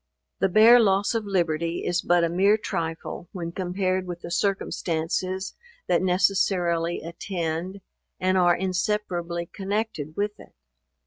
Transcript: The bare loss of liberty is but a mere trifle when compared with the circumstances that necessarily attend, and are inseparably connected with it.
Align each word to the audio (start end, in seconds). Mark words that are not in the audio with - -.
The 0.39 0.49
bare 0.49 0.79
loss 0.79 1.13
of 1.13 1.25
liberty 1.27 1.85
is 1.85 2.01
but 2.01 2.23
a 2.23 2.27
mere 2.27 2.57
trifle 2.57 3.29
when 3.33 3.51
compared 3.51 4.07
with 4.07 4.21
the 4.21 4.31
circumstances 4.31 5.53
that 5.85 6.01
necessarily 6.01 7.01
attend, 7.03 7.81
and 8.19 8.35
are 8.35 8.55
inseparably 8.55 9.45
connected 9.45 10.15
with 10.17 10.39
it. 10.39 10.55